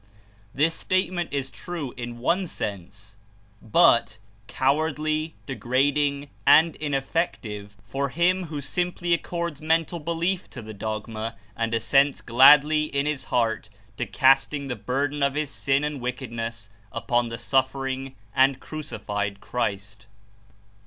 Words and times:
This 0.51 0.73
statement 0.73 1.31
is 1.31 1.51
true 1.51 1.93
in 1.95 2.17
one 2.17 2.47
sense, 2.47 3.17
but 3.61 4.17
cowardly, 4.47 5.35
degrad 5.45 5.95
ing 5.95 6.29
and 6.43 6.75
ineffective 6.77 7.77
for 7.83 8.09
him 8.09 8.45
who 8.45 8.61
simply 8.61 9.13
accords 9.13 9.61
mental 9.61 9.99
belief 9.99 10.49
to 10.49 10.63
the 10.63 10.73
dogma 10.73 11.35
and 11.55 11.71
assents 11.75 12.21
gladly 12.21 12.85
in 12.85 13.05
his 13.05 13.25
heart 13.25 13.69
to 13.97 14.07
casting 14.07 14.69
the 14.69 14.75
burden 14.75 15.21
of 15.21 15.35
his 15.35 15.51
sin 15.51 15.83
and 15.83 16.01
wickedness 16.01 16.71
upon 16.91 17.27
the 17.27 17.37
suffering 17.37 18.15
and 18.33 18.59
crucified 18.59 19.39
Christ. 19.39 20.07